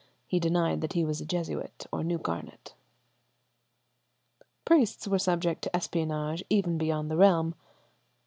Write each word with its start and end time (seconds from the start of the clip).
He 0.25 0.39
denied 0.39 0.81
that 0.81 0.93
he 0.93 1.05
was 1.05 1.21
a 1.21 1.27
Jesuit 1.27 1.85
or 1.91 2.03
knew 2.03 2.17
Garnet.[73:1]..." 2.17 2.73
Priests 4.65 5.07
were 5.07 5.19
subject 5.19 5.61
to 5.61 5.75
espionage 5.75 6.43
even 6.49 6.79
beyond 6.79 7.11
the 7.11 7.17
realm. 7.17 7.53